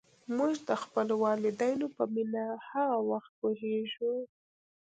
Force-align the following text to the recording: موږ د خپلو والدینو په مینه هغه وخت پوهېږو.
موږ 0.35 0.53
د 0.69 0.71
خپلو 0.83 1.13
والدینو 1.25 1.87
په 1.95 2.03
مینه 2.13 2.43
هغه 2.69 2.97
وخت 3.09 3.31
پوهېږو. 3.39 4.13